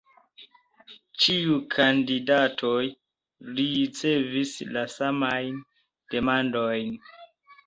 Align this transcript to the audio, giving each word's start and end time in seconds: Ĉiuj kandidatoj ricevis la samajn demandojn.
Ĉiuj 1.25 1.57
kandidatoj 1.75 2.79
ricevis 3.61 4.55
la 4.73 4.87
samajn 4.95 5.61
demandojn. 6.17 6.93